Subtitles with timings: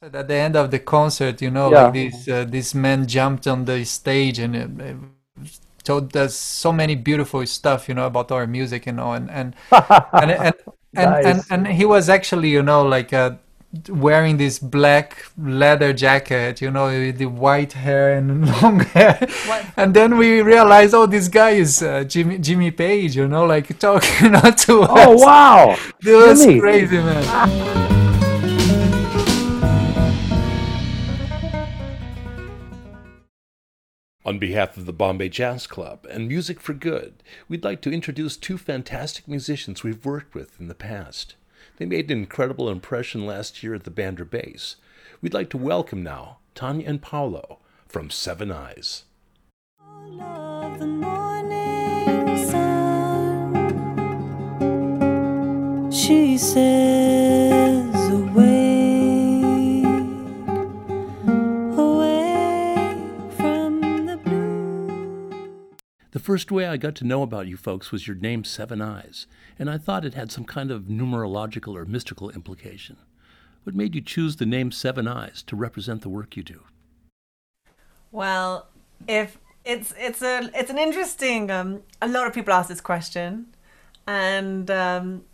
[0.00, 1.88] At the end of the concert, you know, Yeah.
[1.88, 4.94] like this uh, this man jumped on the stage and uh,
[5.84, 9.54] told us so many beautiful stuff, you know, about our music, you know, and and
[10.16, 10.54] and and
[10.96, 11.50] and, and, Nice.
[11.50, 13.32] and he was actually, you know, like uh,
[13.88, 19.18] wearing this black leather jacket, you know, with the white hair and long hair.
[19.42, 19.66] What?
[19.76, 23.78] And then we realized, oh, this guy is uh, Jimmy Jimmy Page, you know, like
[23.80, 25.24] talking not to Oh us.
[25.24, 25.76] wow!
[26.04, 26.56] It was Jimmy.
[26.56, 27.87] crazy, man.
[34.28, 38.36] On behalf of the Bombay Jazz Club and Music for Good, we'd like to introduce
[38.36, 41.34] two fantastic musicians we've worked with in the past.
[41.78, 44.76] They made an incredible impression last year at the Bandra Base.
[45.22, 49.04] We'd like to welcome now Tanya and Paolo from Seven Eyes.
[55.90, 57.37] She says,
[66.28, 69.26] first way I got to know about you folks was your name Seven Eyes,
[69.58, 72.98] and I thought it had some kind of numerological or mystical implication.
[73.62, 76.64] What made you choose the name Seven Eyes to represent the work you do?
[78.12, 78.68] Well,
[79.06, 81.50] if it's it's a it's an interesting.
[81.50, 83.46] Um, a lot of people ask this question,
[84.06, 85.24] and um,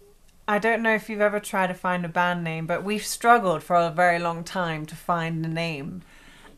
[0.46, 3.64] I don't know if you've ever tried to find a band name, but we've struggled
[3.64, 6.02] for a very long time to find a name.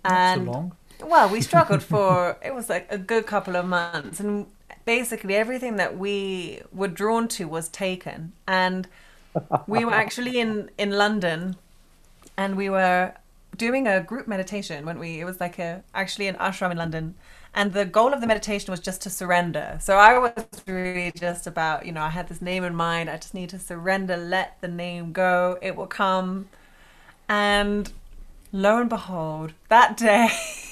[0.04, 0.76] Not so long.
[1.04, 4.46] Well, we struggled for it was like a good couple of months, and
[4.84, 8.32] basically everything that we were drawn to was taken.
[8.46, 8.88] And
[9.66, 11.56] we were actually in in London,
[12.36, 13.14] and we were
[13.56, 17.14] doing a group meditation when we it was like a actually an ashram in London.
[17.54, 19.78] And the goal of the meditation was just to surrender.
[19.80, 20.32] So I was
[20.66, 23.08] really just about, you know, I had this name in mind.
[23.08, 25.56] I just need to surrender, let the name go.
[25.62, 26.50] It will come.
[27.30, 27.90] And
[28.52, 30.28] lo and behold, that day,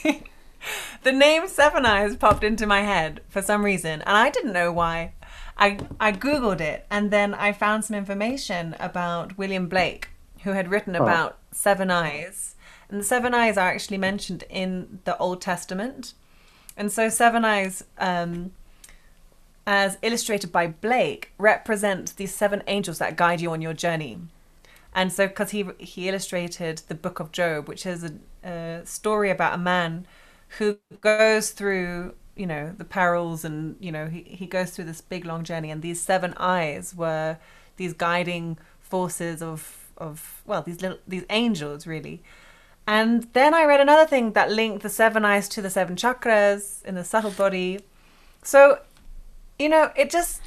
[1.03, 4.73] the name Seven Eyes popped into my head for some reason, and I didn't know
[4.73, 5.13] why.
[5.57, 10.09] I I googled it, and then I found some information about William Blake,
[10.43, 12.55] who had written about seven eyes,
[12.89, 16.15] and the seven eyes are actually mentioned in the Old Testament,
[16.77, 17.85] and so seven eyes.
[17.99, 18.53] Um,
[19.67, 24.19] as illustrated by Blake, represent these seven angels that guide you on your journey.
[24.95, 28.13] And so, because he he illustrated the Book of Job, which is a,
[28.49, 30.07] a story about a man
[30.59, 35.01] who goes through, you know, the perils, and you know, he he goes through this
[35.01, 37.39] big long journey, and these seven eyes were
[37.77, 42.23] these guiding forces of of well, these little these angels really.
[42.87, 46.85] And then I read another thing that linked the seven eyes to the seven chakras
[46.85, 47.81] in the subtle body.
[48.43, 48.81] So,
[49.59, 50.43] you know, it just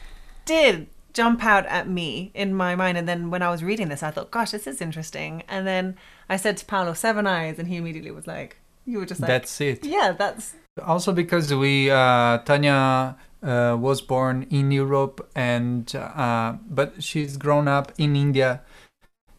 [0.46, 0.88] did
[1.18, 2.96] jump out at me in my mind.
[3.00, 5.44] And then when I was reading this, I thought, gosh, this is interesting.
[5.50, 5.98] And then
[6.30, 7.58] I said to Paolo, seven eyes.
[7.60, 9.84] And he immediately was like, you were just like, That's it.
[9.84, 10.54] yeah, that's,
[10.94, 17.68] Also because we uh, Tanya uh, was born in Europe and uh, but she's grown
[17.68, 18.62] up in India.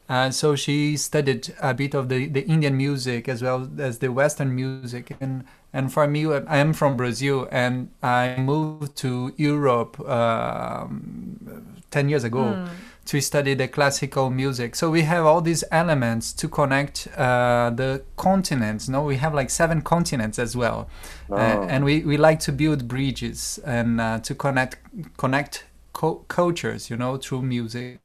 [0.09, 4.11] Uh, so she studied a bit of the, the Indian music as well as the
[4.21, 5.17] Western music.
[5.21, 12.09] And and for me, I am from Brazil and I moved to Europe um, ten
[12.09, 12.59] years ago
[13.07, 14.77] to study the classical music.
[14.77, 18.89] So we have all these elements to connect uh, the continents.
[18.89, 20.89] No, we have like seven continents as well,
[21.31, 21.35] uh,
[21.69, 24.79] and we, we like to build bridges and uh, to connect
[25.17, 26.91] connect co- cultures.
[26.91, 28.01] You know, through music.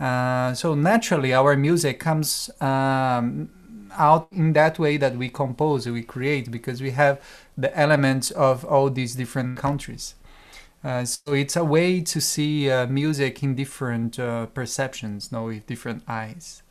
[0.00, 3.48] Uh, so naturally, our music comes um,
[3.96, 7.20] out in that way that we compose, we create, because we have
[7.56, 10.14] the elements of all these different countries.
[10.84, 15.66] Uh, so it's a way to see uh, music in different uh, perceptions, no, with
[15.66, 16.62] different eyes.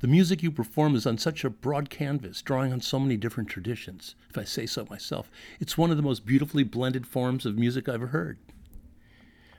[0.00, 3.50] The music you perform is on such a broad canvas, drawing on so many different
[3.50, 4.14] traditions.
[4.30, 7.88] If I say so myself, it's one of the most beautifully blended forms of music
[7.88, 8.38] I've ever heard.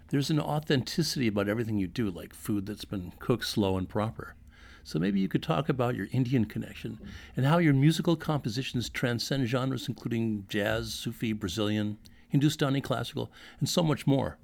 [0.09, 4.35] There's an authenticity about everything you do, like food that's been cooked slow and proper.
[4.84, 7.00] So maybe you could talk about your Indian connection
[7.36, 11.98] and how your musical compositions transcend genres including jazz, Sufi, Brazilian,
[12.30, 14.38] Hindustani classical, and so much more.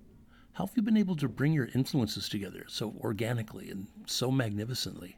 [0.54, 5.18] How have you been able to bring your influences together so organically and so magnificently?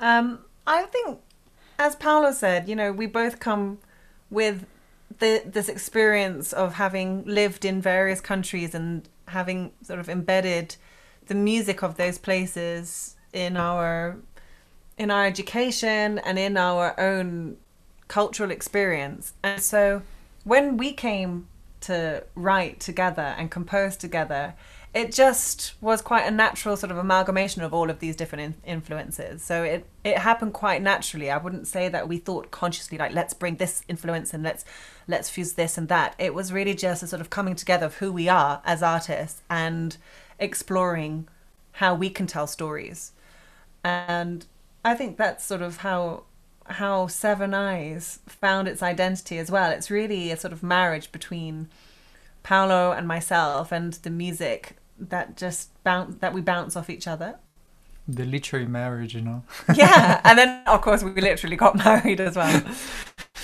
[0.00, 1.18] Um, I think,
[1.78, 3.78] as Paolo said, you know, we both come
[4.30, 4.66] with
[5.18, 10.76] the this experience of having lived in various countries and having sort of embedded
[11.26, 14.16] the music of those places in our
[14.96, 17.56] in our education and in our own
[18.08, 19.32] cultural experience.
[19.42, 20.02] And so
[20.44, 21.46] when we came
[21.82, 24.54] to write together and compose together,
[24.94, 28.72] it just was quite a natural sort of amalgamation of all of these different in-
[28.72, 29.42] influences.
[29.42, 31.30] So it it happened quite naturally.
[31.30, 34.64] I wouldn't say that we thought consciously like let's bring this influence and let's
[35.06, 36.14] let's fuse this and that.
[36.18, 39.42] It was really just a sort of coming together of who we are as artists
[39.50, 39.96] and
[40.38, 41.28] exploring
[41.72, 43.12] how we can tell stories.
[43.84, 44.46] And
[44.84, 46.24] I think that's sort of how
[46.66, 49.70] how Seven Eyes found its identity as well.
[49.70, 51.68] It's really a sort of marriage between
[52.42, 57.36] Paolo and myself and the music that just bounce that we bounce off each other.
[58.06, 59.42] The literary marriage, you know.
[59.74, 62.62] Yeah, and then of course we literally got married as well.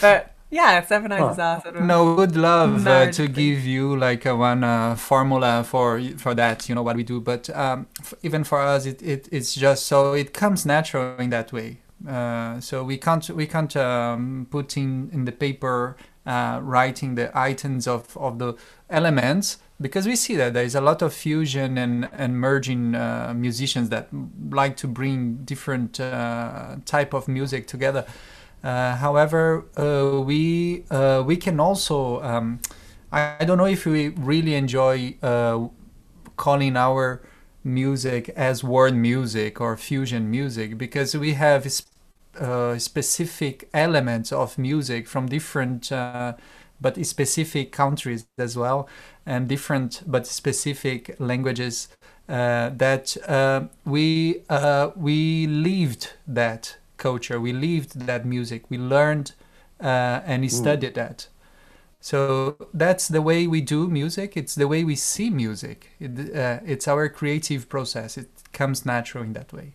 [0.01, 4.37] But yeah, Seven Eyes is of No, would love uh, to give you like a
[4.37, 6.69] one uh, formula for for that.
[6.69, 9.87] You know what we do, but um, f- even for us, it, it it's just
[9.87, 11.81] so it comes natural in that way.
[12.09, 17.37] Uh, so we can't we can't um, put in in the paper uh, writing the
[17.37, 18.55] items of of the
[18.89, 23.35] elements because we see that there is a lot of fusion and and merging uh,
[23.37, 24.09] musicians that
[24.51, 28.07] like to bring different uh, type of music together.
[28.65, 32.61] Uh, however, uh, we uh, we can also um,
[33.13, 35.17] I, I don't know if we really enjoy
[36.37, 37.23] calling our
[37.63, 41.67] music as world music or fusion music because we have
[42.41, 46.35] uh, specific elements of music from different uh,
[46.81, 48.89] but specific countries as well
[49.25, 51.89] and different but specific languages
[52.29, 53.17] uh, that
[53.87, 54.43] we
[54.97, 57.41] we lived that culture.
[57.41, 58.71] We lived that music.
[58.71, 59.33] We learned
[59.81, 61.29] uh, and we studied that.
[62.01, 64.37] So that's the way we do music.
[64.37, 65.91] It's the way we see music.
[65.99, 68.19] It, uh, it's our creative process.
[68.19, 69.75] It comes natural in that way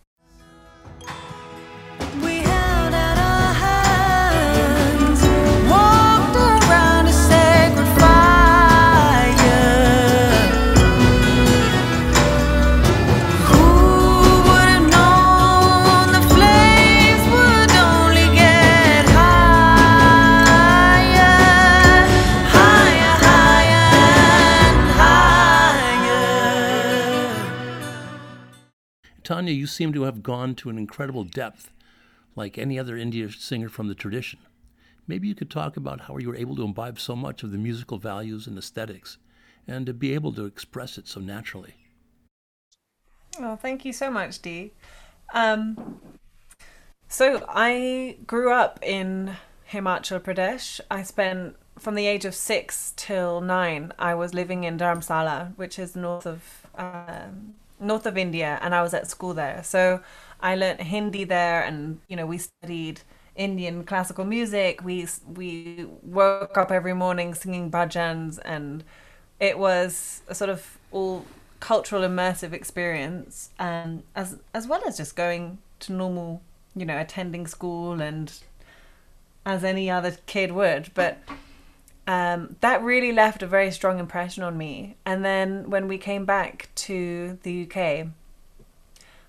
[29.29, 31.71] Tanya, you seem to have gone to an incredible depth,
[32.35, 34.39] like any other Indian singer from the tradition.
[35.05, 37.59] Maybe you could talk about how you were able to imbibe so much of the
[37.59, 39.19] musical values and aesthetics,
[39.67, 41.75] and to be able to express it so naturally.
[43.39, 44.71] Oh, thank you so much, Dee.
[45.31, 46.01] Um,
[47.07, 49.35] so I grew up in
[49.71, 50.81] Himachal Pradesh.
[50.89, 53.93] I spent from the age of six till nine.
[53.99, 58.81] I was living in Dharamsala, which is north of um, north of India, and I
[58.81, 59.61] was at school there.
[59.63, 60.01] So
[60.39, 63.01] I learnt Hindi there, and you know we studied
[63.35, 64.83] Indian classical music.
[64.83, 68.83] We we woke up every morning singing bhajans, and
[69.39, 71.25] it was a sort of all
[71.59, 76.41] cultural immersive experience, and as as well as just going to normal,
[76.75, 78.31] you know, attending school and
[79.45, 81.17] as any other kid would, but.
[82.09, 84.95] Um, that really left a very strong impression on me.
[85.05, 88.07] And then when we came back to the UK,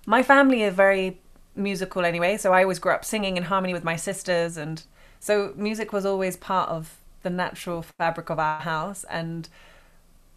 [0.07, 1.19] my family is very
[1.55, 4.81] musical anyway, so I always grew up singing in harmony with my sisters, and
[5.19, 9.03] so music was always part of the natural fabric of our house.
[9.11, 9.47] And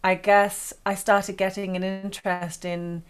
[0.03, 3.01] I guess I started getting an interest in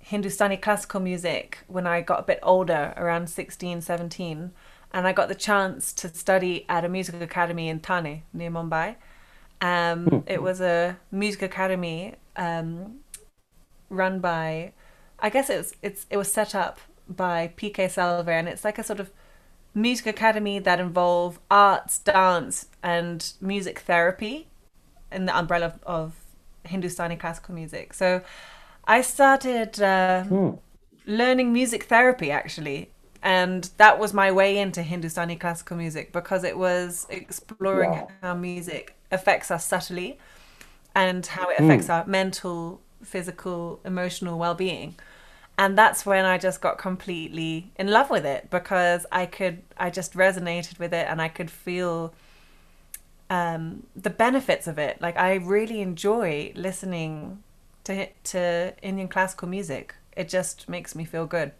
[0.00, 4.50] Hindustani classical music when I got a bit older, around 16, 17.
[4.92, 8.96] And I got the chance to study at a music academy in Thane, near Mumbai.
[9.60, 13.00] Um, it was a music academy um,
[13.88, 14.72] run by,
[15.18, 18.78] I guess it was, it's, it was set up by PK Salve, and it's like
[18.78, 19.10] a sort of
[19.74, 24.48] music academy that involve arts, dance, and music therapy
[25.10, 26.14] in the umbrella of, of
[26.64, 27.94] Hindustani classical music.
[27.94, 28.22] So
[28.84, 30.24] I started uh,
[31.06, 32.90] learning music therapy actually.
[33.22, 38.08] And that was my way into Hindustani classical music because it was exploring Wow.
[38.22, 40.18] how music affects us subtly
[40.94, 44.96] and how it affects our mental, physical, emotional well being.
[45.58, 49.90] And that's when I just got completely in love with it because I could, I
[49.90, 52.14] just resonated with it and I could feel
[53.30, 55.00] um, the benefits of it.
[55.00, 57.42] Like I really enjoy listening
[57.84, 59.94] to to Indian classical music.
[60.16, 61.52] It just makes me feel good.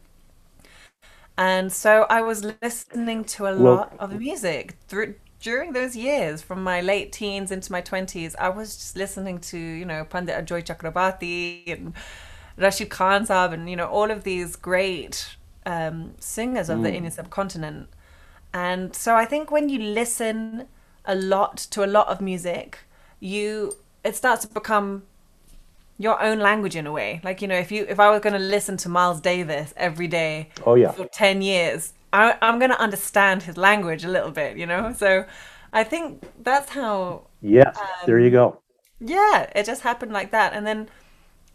[1.42, 6.40] And so I was listening to a Well- lot of music through during those years,
[6.48, 8.32] from my late teens into my twenties.
[8.46, 11.94] I was just listening to you know Pandit Ajoy Chakrabarti and
[12.56, 15.14] Rashid Khan Saab and you know all of these great
[15.66, 17.88] um, singers of the Indian subcontinent.
[18.54, 20.68] And so I think when you listen
[21.04, 22.78] a lot to a lot of music,
[23.18, 23.48] you
[24.04, 24.88] it starts to become
[26.02, 27.20] your own language in a way.
[27.22, 30.08] Like you know, if you if I was going to listen to Miles Davis every
[30.08, 30.92] day Oh yeah.
[30.92, 34.56] for ten years, I, I'm going to understand his language a little bit.
[34.56, 35.24] You know, so
[35.72, 36.04] I think
[36.48, 37.76] that's how Yes.
[38.06, 38.44] there you go.
[39.00, 40.52] yeah, it just happened like that.
[40.54, 40.88] And then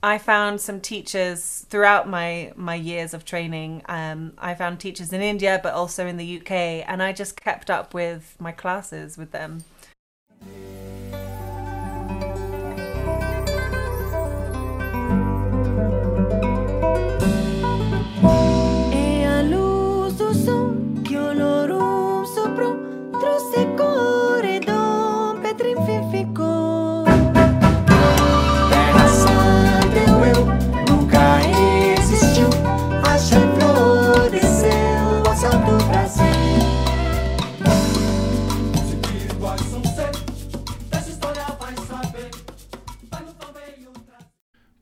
[0.03, 3.81] I found some teachers throughout my my years of training.
[3.97, 6.51] Um, I found teachers in India, but also in the UK,
[6.87, 9.63] and I just kept up with my classes with them.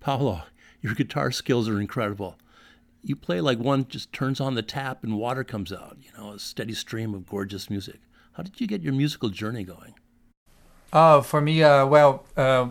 [0.06, 0.44] Paolo,
[0.82, 2.38] your guitar skills are incredible.
[3.02, 6.34] You play like one just turns on the tap and water comes out, you know,
[6.34, 8.02] a steady stream of gorgeous music.
[8.34, 9.96] How did you get your musical journey going?
[10.94, 12.68] Oh, for me, uh, well, uh,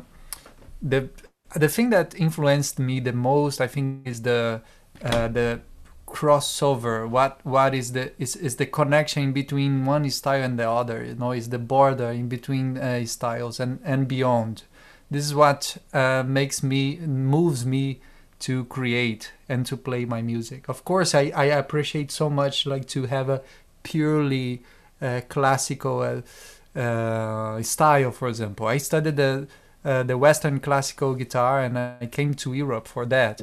[0.80, 1.10] the
[1.56, 4.62] the thing that influenced me the most, I think, is the
[5.02, 5.60] uh, the
[6.06, 7.08] crossover.
[7.08, 11.04] What what is the is, is the connection between one style and the other?
[11.04, 14.62] You know, is the border in between uh, styles and and beyond.
[15.10, 18.00] This is what uh, makes me moves me
[18.40, 20.68] to create and to play my music.
[20.68, 23.42] Of course, I, I appreciate so much like to have a
[23.82, 24.62] purely
[25.00, 28.10] uh, classical uh, uh, style.
[28.10, 29.46] For example, I studied the
[29.84, 33.40] uh, the Western classical guitar, and I came to Europe for that.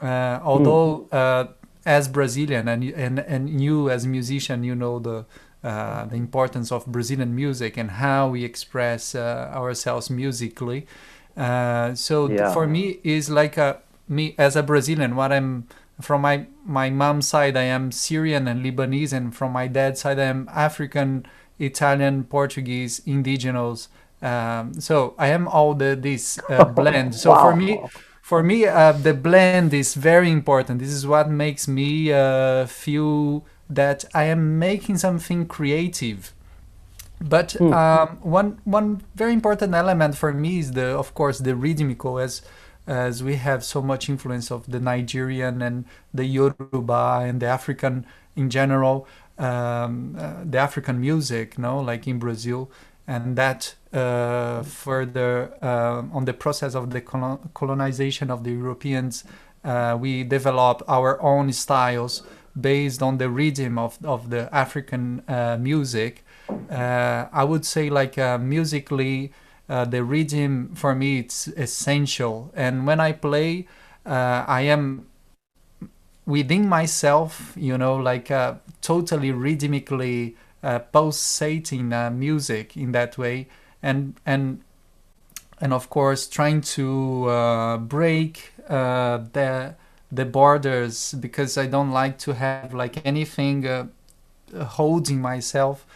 [0.00, 1.48] Uh, although, uh,
[1.84, 5.26] as Brazilian and and and you as a musician, you know the
[5.62, 10.86] uh, the importance of Brazilian music and how we express uh, ourselves musically.
[11.36, 12.52] Uh, so Yeah.
[12.52, 15.16] for me is like a me as a Brazilian.
[15.16, 15.66] What I'm
[16.00, 20.18] from my my mom's side, I am Syrian and Lebanese, and from my dad's side,
[20.18, 21.26] I am African,
[21.58, 23.88] Italian, Portuguese, indigenous.
[24.22, 27.14] Um, so I am all the this uh, blend.
[27.14, 27.80] So for me,
[28.22, 30.80] for me, uh, the blend is very important.
[30.80, 36.34] This is what makes me uh, feel that I am making something creative.
[37.20, 42.18] But um, one one very important element for me is the, of course, the rhythmical,
[42.18, 42.42] as
[42.86, 45.84] as we have so much influence of the Nigerian and
[46.14, 49.06] the Yoruba and the African in general,
[49.38, 52.70] um, uh, the African music, no, like in Brazil,
[53.06, 59.24] and that uh, further uh, on the process of the colon- colonization of the Europeans,
[59.62, 62.22] uh, we develop our own styles
[62.60, 66.24] based on the rhythm of, of the African uh, music.
[66.70, 69.32] Uh, I would say like uh, musically,
[69.68, 72.52] uh, the rhythm for me it's essential.
[72.54, 73.66] And when I play,
[74.04, 75.06] uh, I am
[76.26, 80.36] within myself, you know, like uh, totally rhythmically
[80.92, 81.88] pulsating
[82.18, 83.48] music in that way,
[83.82, 84.60] and and
[85.60, 89.74] and of course trying to break the
[90.12, 93.86] the borders because I don't like to have like anything uh,
[94.64, 95.86] holding myself,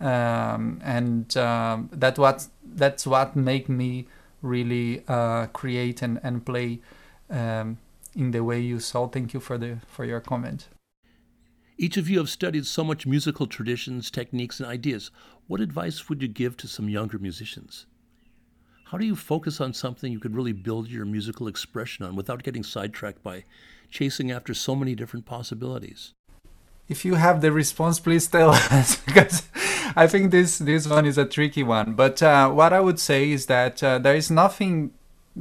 [0.00, 4.06] um, and um, that what that's what make me
[4.42, 6.80] really uh, create and and play
[7.30, 7.78] um,
[8.14, 9.08] in the way you saw.
[9.08, 10.68] Thank you for the for your comment.
[11.76, 15.10] Each of you have studied so much musical traditions, techniques, and ideas.
[15.48, 17.86] What advice would you give to some younger musicians?
[18.94, 22.44] How do you focus on something you could really build your musical expression on without
[22.44, 23.42] getting sidetracked by
[23.90, 26.12] chasing after so many different possibilities?
[26.88, 29.48] if you have the response, please tell us because
[29.96, 31.94] I think this this one is a tricky one.
[31.94, 34.92] But uh, what I would say is that uh, there is nothing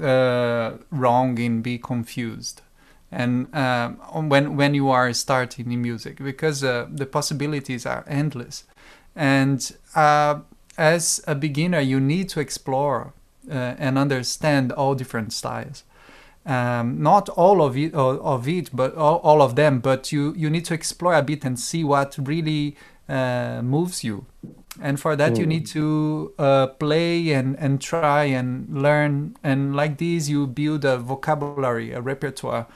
[0.01, 2.63] uh, wrong in be confused,
[3.11, 3.97] and um,
[4.29, 8.63] when when you are starting in music because uh, the possibilities are endless,
[9.15, 10.39] and uh,
[10.75, 15.83] as a beginner you need to explore uh, and understand all different styles
[16.45, 19.79] um, not all of it, of of it, but all, all of them.
[19.79, 22.75] But you you need to explore a bit and see what really
[23.07, 24.25] uh, moves you,
[24.81, 29.35] and for that you need to uh, play and and try and learn.
[29.43, 32.67] And like this, you build a vocabulary, a repertoire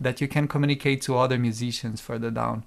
[0.00, 2.64] that you can communicate to other musicians further down.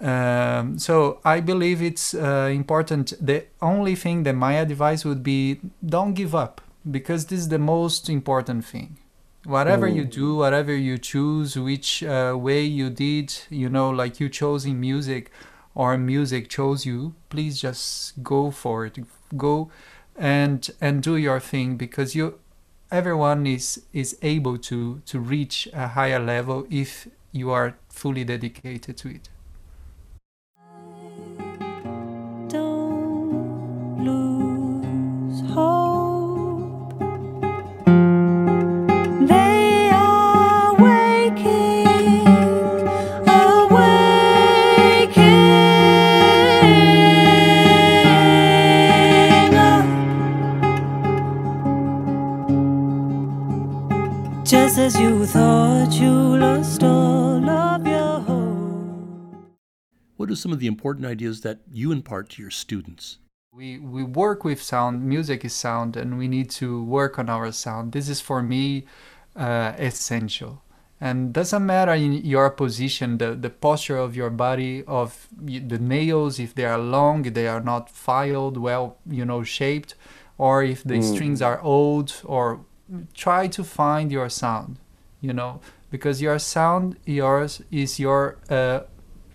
[0.00, 3.12] Um, so I believe it's uh, important.
[3.20, 6.60] The only thing that my advice would be don't give up
[6.90, 8.98] because this is the most important thing.
[9.44, 14.30] Whatever you do whatever you choose which uh, way you did you know like you
[14.30, 15.30] chose in music
[15.74, 18.98] or music chose you please just go for it.
[19.36, 19.70] Go
[20.16, 22.38] and and do your thing because you
[22.90, 28.96] everyone is is able to to reach a higher level if you are fully dedicated
[28.96, 29.28] to it.
[55.34, 59.48] Thought you lost all of your hope.
[60.16, 63.18] What are some of the important ideas that you impart to your students?
[63.52, 65.02] We we work with sound.
[65.02, 67.92] Music is sound, and we need to work on our sound.
[67.92, 68.86] This is for me
[69.34, 70.62] uh, essential.
[71.00, 76.38] And doesn't matter in your position, the, the posture of your body, of the nails,
[76.38, 79.96] if they are long, if they are not filed, well, you know, shaped,
[80.38, 82.64] or if the strings are old, or
[83.14, 84.78] try to find your sound,
[85.24, 88.80] you know, because your sound, yours is your uh,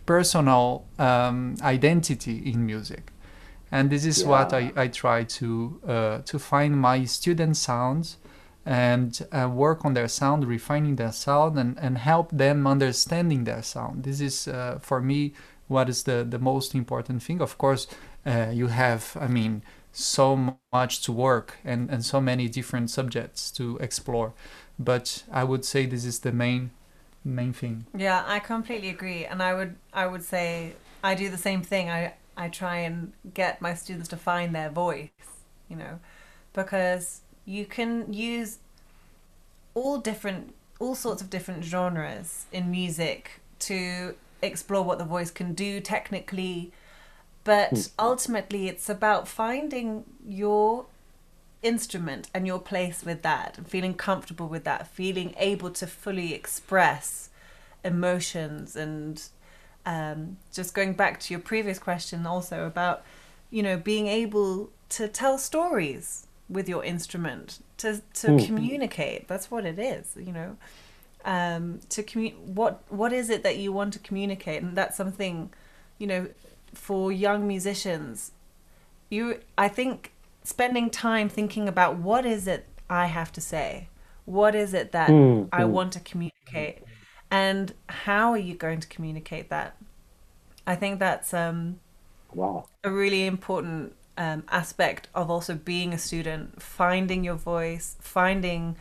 [0.05, 3.11] personal um, identity in music.
[3.71, 8.17] And this is what I, I try to uh, to find my student sounds
[8.65, 13.61] and uh, work on their sound refining their sound and, and help them understanding their
[13.61, 14.03] sound.
[14.03, 15.33] This is uh, for me
[15.67, 17.41] what is the, the most important thing.
[17.41, 17.85] Of course
[18.25, 23.51] uh, you have i mean so much to work and, and so many different subjects
[23.51, 24.33] to explore.
[24.77, 26.71] But i would say this is the main
[27.25, 27.85] main thing.
[27.95, 31.89] Yeah, I completely agree, and I would I would say I do the same thing.
[31.89, 35.09] I I try and get my students to find their voice,
[35.67, 35.99] you know,
[36.53, 38.59] because you can use
[39.73, 45.53] all different all sorts of different genres in music to explore what the voice can
[45.53, 46.71] do technically,
[47.49, 50.85] but ultimately it's about finding your
[51.63, 56.31] instrument and your place with that and feeling comfortable with that feeling able to fully
[56.35, 57.29] express
[57.83, 59.23] emotions and
[59.83, 63.01] um, just going back to your previous question also about
[63.49, 69.27] you know being able to tell stories with your instrument to to communicate.
[69.27, 70.57] That's what it is you know?
[71.25, 74.61] Um, to commu- what what is it that you want to communicate?
[74.61, 75.51] And that's something
[75.97, 76.27] you know
[76.73, 78.31] for young musicians
[79.09, 80.11] you i think
[80.43, 83.87] spending time thinking about what is it i have to say?
[84.25, 86.79] What is it that i want to communicate?
[87.31, 89.75] And how are you going to communicate that?
[90.67, 91.79] I think that's um
[92.33, 92.65] Wow.
[92.83, 98.75] a really important um, aspect of also being a student finding your voice finding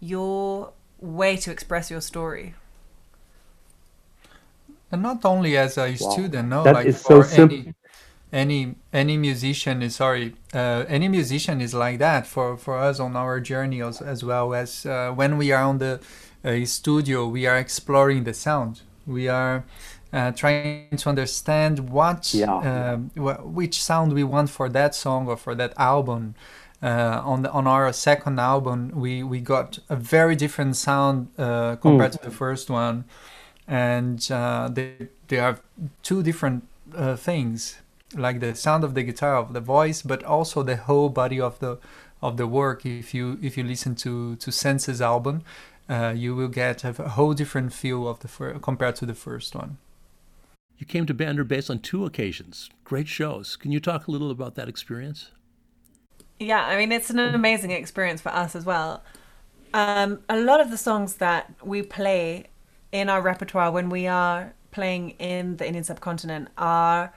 [0.00, 2.54] your way to express your story
[4.94, 6.24] and not only as a Wow.
[6.24, 7.58] student no That like is so for simple.
[7.58, 7.74] any
[8.32, 13.16] any any musician is sorry uh, any musician is like that for for us on
[13.16, 16.00] our journey as, as well as uh, when we are on the
[16.44, 19.64] uh, studio we are exploring the sound we are
[20.12, 22.62] uh, trying to understand what Yeah.
[22.62, 26.34] um, wh- which sound we want for that song or for that album
[26.82, 31.76] uh, on the, on our second album we we got a very different sound uh,
[31.76, 33.04] compared to the first one
[33.66, 35.58] and uh, they they are
[36.02, 37.80] two different uh, things
[38.14, 41.58] like the sound of the guitar of the voice but also the whole body of
[41.60, 41.78] the
[42.22, 45.42] of the work if you if you listen to to senses album
[45.88, 49.54] uh, you will get a whole different feel of the fir- compared to the first
[49.54, 49.78] one
[50.78, 52.70] You came to Bandra Base on two occasions.
[52.84, 53.56] Great shows.
[53.56, 55.30] Can you talk a little about that experience?
[56.38, 59.02] Yeah, I mean, it's an amazing experience for us as well.
[59.72, 62.46] Um, a lot of the songs that we play
[62.94, 67.12] in our repertoire when we are playing in the Indian subcontinent are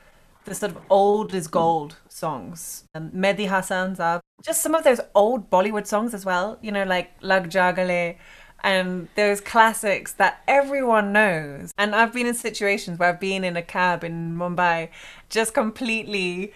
[0.46, 2.86] the sort of old is gold songs.
[2.96, 6.84] Um, Mehdi Hassan's are just some of those old Bollywood songs as well, you know,
[6.84, 8.16] like Lag Ja Gale
[8.64, 11.72] and those classics that everyone knows.
[11.78, 14.90] And I've been in situations where I've been in a cab in Mumbai
[15.30, 16.54] just completely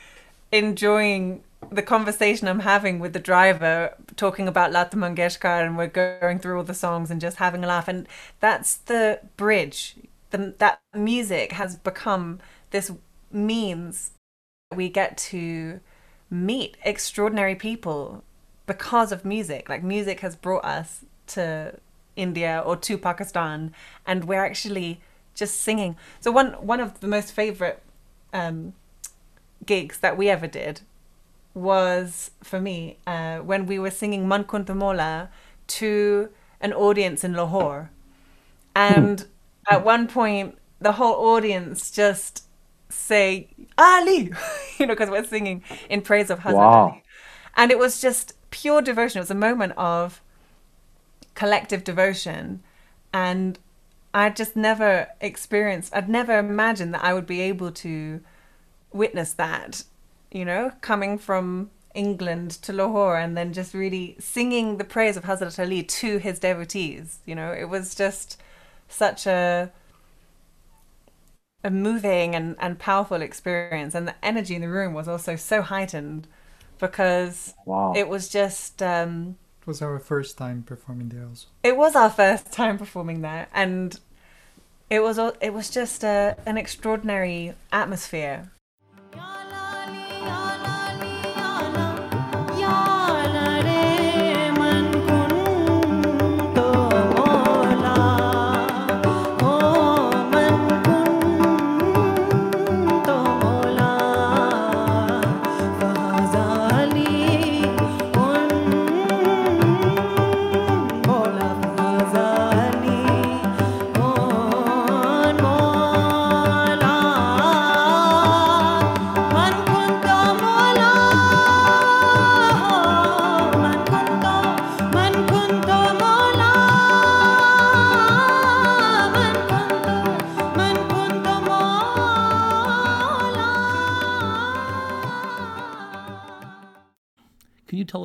[0.51, 6.39] enjoying the conversation I'm having with the driver, talking about Lata Mangeshkar, and we're going
[6.39, 7.87] through all the songs and just having a laugh.
[7.87, 8.07] And
[8.39, 9.95] that's the bridge.
[10.31, 12.39] The, that music has become
[12.71, 12.91] this
[13.31, 14.11] means
[14.73, 15.79] we get to
[16.29, 18.23] meet extraordinary people
[18.65, 19.69] because of music.
[19.69, 21.75] Like music has brought us to
[22.15, 23.73] India or to Pakistan,
[24.05, 25.01] and we're actually
[25.35, 25.95] just singing.
[26.19, 27.81] So one one of the most favorite
[28.33, 28.73] um,
[29.65, 30.81] gigs that we ever did
[31.53, 35.29] was for me uh, when we were singing Man Kunto Maula
[35.67, 37.89] to an audience in Lahore,
[38.75, 39.25] and
[39.69, 42.45] at one point the whole audience just
[42.89, 44.31] say Ali,
[44.77, 46.83] you know, because we're singing in praise of Hazrat Wow.
[46.89, 47.03] Ali,
[47.55, 49.19] and it was just pure devotion.
[49.19, 50.21] It was a moment of
[51.33, 52.61] collective devotion
[53.13, 53.57] and
[54.13, 58.21] I just never experienced I'd never imagined that I would be able to
[58.91, 59.83] witness that,
[60.31, 65.23] you know, coming from England to Lahore and then just really singing the praise of
[65.25, 67.19] Hazrat Ali to his devotees.
[67.25, 68.37] You know, it was just
[68.87, 69.71] such a
[71.63, 75.61] a moving and, and powerful experience and the energy in the room was also so
[75.61, 76.27] heightened
[76.79, 77.93] because Wow.
[77.93, 81.47] it was just um It was our first time performing there also.
[81.63, 83.99] it was our first time performing there and
[84.89, 88.51] it was it was just a, an extraordinary atmosphere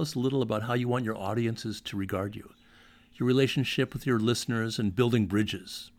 [0.07, 2.53] us a little about how you want your audiences to regard you,
[3.15, 5.91] your relationship with your listeners, and building bridges?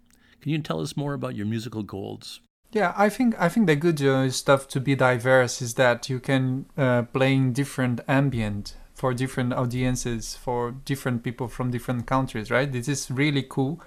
[0.41, 2.39] Can you tell us more about your musical goals?
[2.71, 6.19] Yeah, I think I think the good uh, stuff to be diverse is that you
[6.19, 12.49] can uh, play in different ambient for different audiences for different people from different countries,
[12.49, 12.71] right?
[12.71, 13.81] This is really cool.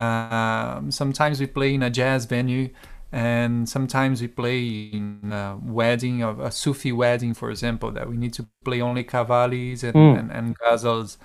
[0.00, 2.70] Um, sometimes we play in a jazz venue,
[3.12, 8.16] and sometimes we play in a wedding of a Sufi wedding, for example, that we
[8.16, 10.18] need to play only qawwalis and, Mm.
[10.18, 11.16] and, and ghazals,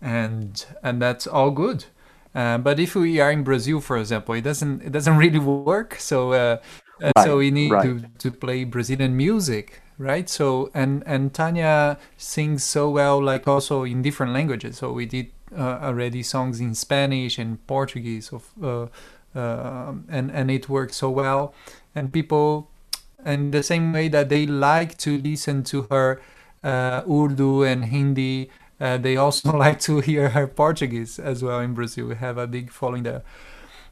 [0.00, 1.84] and and that's all good.
[2.34, 5.96] Uh, but if we are in Brazil, for example, it doesn't it doesn't really work.
[5.98, 6.58] So uh,
[7.02, 7.82] uh, so we need right.
[7.82, 10.28] to, to play Brazilian music, right?
[10.28, 14.78] So and and Tanya sings so well, like also in different languages.
[14.78, 18.90] So we did uh, already songs in Spanish and Portuguese, of
[19.36, 21.54] uh, and and it works so well.
[21.94, 22.70] And people,
[23.24, 26.20] and the same way that they like to listen to her
[26.64, 28.50] uh, Urdu and Hindi.
[28.80, 32.06] Uh, they also like to hear her Portuguese as well in Brazil.
[32.08, 33.22] We have a big following there.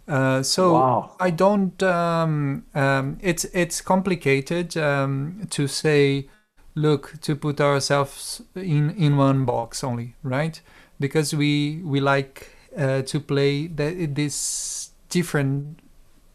[0.06, 1.16] Uh, so Wow.
[1.18, 1.82] I don't.
[1.82, 6.28] Um, um, it's it's complicated um, to say.
[6.76, 10.60] Look, to put ourselves in in one box only, right?
[10.98, 14.83] Because we we like uh, to play the, this
[15.18, 15.78] different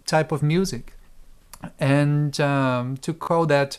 [0.05, 0.85] type of music,
[1.79, 3.77] and um, to call that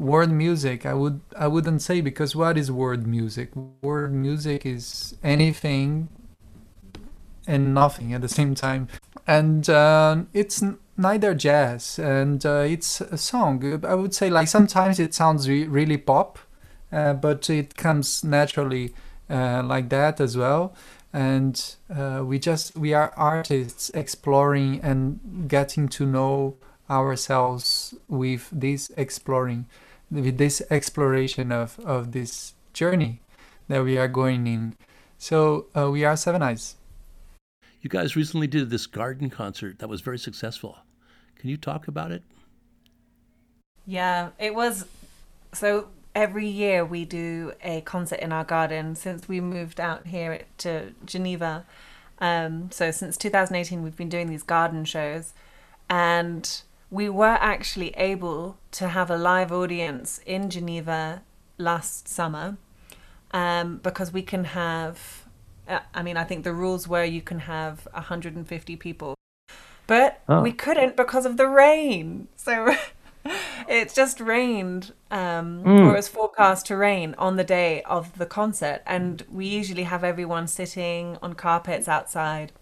[0.00, 3.50] word music i would i wouldn't say because what is word music?
[3.82, 6.08] Word music is anything
[7.46, 8.88] and nothing at the same time.
[9.26, 10.62] And uh, it's
[10.96, 13.84] neither jazz and uh, it's a song.
[13.84, 16.38] I would say like sometimes it sounds re- really pop
[16.92, 18.94] uh, but it comes naturally
[19.28, 20.72] uh, like that as well
[21.12, 26.56] and uh, we just we are artists exploring and getting to know
[26.88, 29.66] ourselves with this exploring
[30.10, 33.20] with this exploration of, of this journey
[33.68, 34.74] that we are going in.
[35.18, 36.76] So uh, we are Seven Eyes.
[37.80, 40.78] You guys recently did this garden concert that was very successful.
[41.36, 42.22] Can you talk about it?
[43.86, 44.86] Yeah, it was.
[45.52, 50.42] So every year we do a concert in our garden since we moved out here
[50.58, 51.64] to Geneva.
[52.18, 55.32] Um, so since 2018, we've been doing these garden shows,
[55.88, 61.22] and we were actually able to have a live audience in Geneva
[61.58, 62.56] last summer
[63.32, 65.24] um, because we can have.
[65.68, 69.14] uh, I mean, I think the rules were you can have 150 people,
[69.86, 70.42] but Oh.
[70.42, 72.28] we couldn't because of the rain.
[72.36, 72.74] So
[73.68, 75.86] it just rained, um, Mm.
[75.86, 79.84] or it was forecast to rain on the day of the concert, and we usually
[79.84, 82.52] have everyone sitting on carpets outside,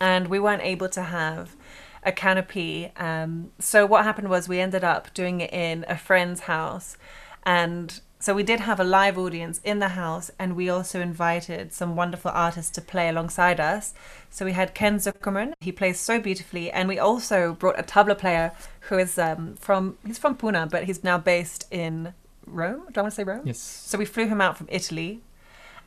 [0.00, 1.56] and we weren't able to have
[2.02, 2.90] a canopy.
[2.96, 6.96] Um, so what happened was we ended up doing it in a friend's house,
[7.44, 11.72] and so we did have a live audience in the house, and we also invited
[11.72, 13.94] some wonderful artists to play alongside us.
[14.28, 18.16] So we had Ken Zuckerman, he plays so beautifully, and we also brought a tabla
[18.16, 22.12] player who is um, from he's from Pune, but he's now based in
[22.46, 22.82] Rome.
[22.92, 23.42] Do I want to say Rome?
[23.44, 23.58] Yes.
[23.58, 25.22] So we flew him out from Italy.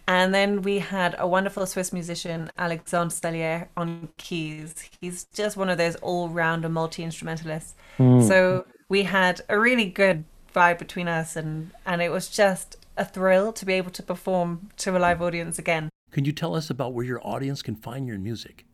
[0.05, 4.75] And then we had a wonderful Swiss musician, Alexandre Stellier, on keys.
[4.99, 7.75] He's just one of those all rounder multi instrumentalists.
[7.97, 13.05] So we had a really good vibe between us, and, and it was just a
[13.05, 15.89] thrill to be able to perform to a live audience again.
[16.11, 18.65] Can you tell us about where your audience can find your music?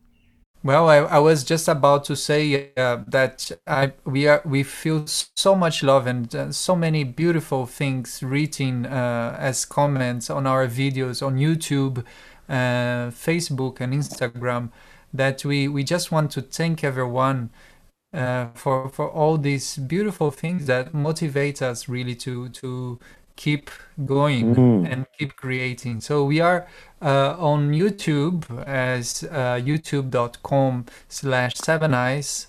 [0.62, 5.06] Well, I, I was just about to say uh, that I we are we feel
[5.06, 10.66] so much love and uh, so many beautiful things written uh, as comments on our
[10.66, 12.04] videos on YouTube,
[12.46, 14.70] uh, Facebook, and Instagram.
[15.14, 17.48] That we we just want to thank everyone
[18.12, 22.98] uh, for for all these beautiful things that motivate us really to to
[23.36, 23.70] keep
[24.04, 24.92] going Mm.
[24.92, 26.00] and keep creating.
[26.02, 26.66] So we are
[27.00, 32.48] uh, on YouTube as uh, youtube.com slash seven eyes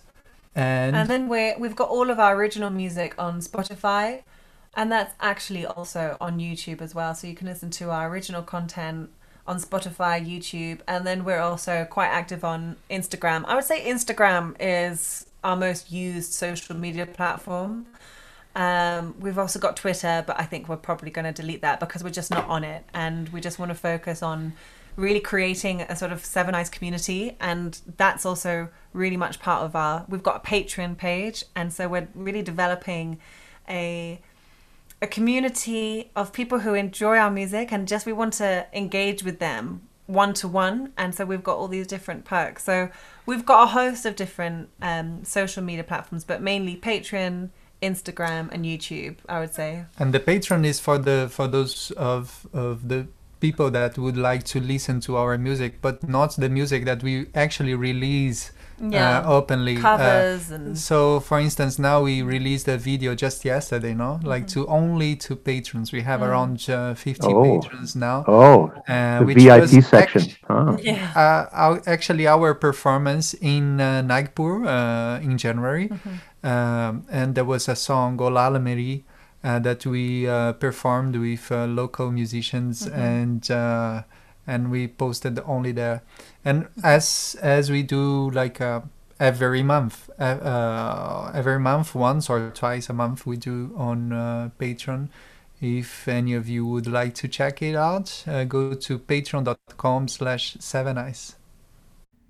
[0.54, 4.24] and, And then we're, we've got all of our original music on Spotify,
[4.76, 7.16] and that's actually also on YouTube as well.
[7.16, 9.12] So you can listen to our original content
[9.48, 13.46] on Spotify, YouTube, and then we're also quite active on Instagram.
[13.48, 17.88] I would say Instagram is our most used social media platform.
[18.56, 22.04] Um, we've also got Twitter, but I think we're probably going to delete that because
[22.04, 24.54] we're just not on it, and we just want to focus on
[24.98, 29.76] really creating a sort of Seven Eyes community, and that's also really much part of
[29.76, 30.06] our.
[30.10, 33.20] We've got a Patreon page, and so we're really developing
[33.70, 34.20] a
[35.04, 39.40] a community of people who enjoy our music, and just we want to engage with
[39.40, 42.66] them one to one, and so we've got all these different perks.
[42.66, 42.90] So
[43.26, 47.50] we've got a host of different um, social media platforms, but mainly Patreon.
[47.82, 49.86] Instagram and YouTube, I would say.
[49.98, 53.08] and the Patreon is for the for those of of the
[53.40, 57.26] people that would like to listen to our music but not the music that we
[57.34, 58.52] actually release
[58.84, 59.20] Yeah.
[59.20, 63.94] uh, openly Uh, Covers and So, for instance, now we released a video just yesterday,
[63.94, 64.20] no?
[64.24, 65.92] Like to only to patrons.
[65.92, 67.44] We have around uh, 50 Oh.
[67.62, 68.26] patrons now.
[68.28, 70.22] Oh, Uh, the which VIP section.
[70.22, 70.78] act- Huh.
[70.82, 71.12] yeah.
[71.16, 75.90] uh, our, actually, our performance in uh, Nagpur uh, in January,
[76.44, 79.04] um, and there was a song Olala Meri
[79.44, 84.02] uh, that we uh, performed with uh, local musicians, and uh,
[84.52, 86.02] and we posted only there.
[86.44, 88.82] And as as we do like uh,
[89.20, 94.50] every month, uh, uh, every month, once or twice a month, we do on uh,
[94.60, 95.08] Patreon.
[95.62, 100.58] If any of you would like to check it out, uh, go to patreon.com slash
[100.60, 101.36] seven eyes.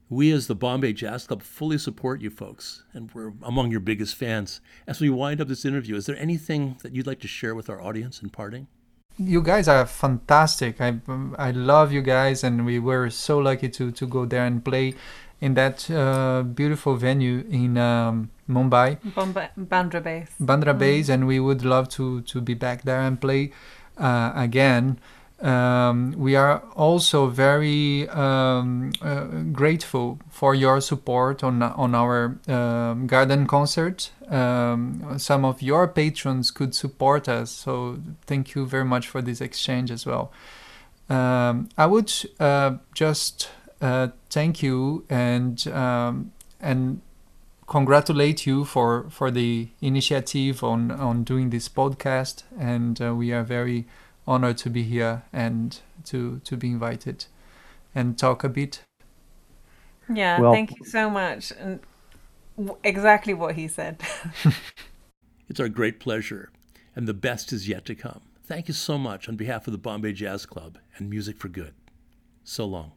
[0.10, 4.16] We, as the Bombay Jazz Club, fully support you folks, and we're among your biggest
[4.16, 4.60] fans.
[4.86, 7.70] As we wind up this interview, is there anything that you'd like to share with
[7.70, 8.68] our audience in parting?
[9.18, 10.82] You guys are fantastic.
[10.82, 10.96] I
[11.38, 14.96] I love you guys, and we were so lucky to to go there and play
[15.42, 20.32] in that uh, beautiful venue in um, Mumbai, Bomba- Bandra base.
[20.40, 23.52] Bandra Base, and we would love to to be back there and play
[23.98, 24.98] uh, again.
[25.42, 33.08] Um, we are also very um, uh, grateful for your support on on our um,
[33.08, 34.12] garden concert.
[34.30, 39.42] Um, some of your patrons could support us, so thank you very much for this
[39.42, 40.32] exchange as well.
[41.10, 43.50] Um, I would uh, just
[43.82, 47.02] uh, thank you and um, and
[47.66, 53.44] congratulate you for for the initiative on on doing this podcast, and uh, we are
[53.44, 53.88] very
[54.32, 57.26] honored to be here and to to be invited
[57.94, 58.84] and talk a bit.
[60.10, 61.52] Yeah, well, thank you so much.
[61.60, 61.82] And
[62.84, 64.02] exactly what he said.
[65.50, 66.50] it's our great pleasure,
[66.96, 68.22] and the best is yet to come.
[68.46, 71.74] Thank you so much on behalf of the Bombay Jazz Club and Music for Good.
[72.44, 72.94] So long.